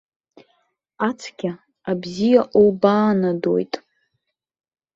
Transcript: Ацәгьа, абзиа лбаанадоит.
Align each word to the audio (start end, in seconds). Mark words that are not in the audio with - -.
Ацәгьа, 1.07 1.51
абзиа 1.89 2.41
лбаанадоит. 2.65 3.73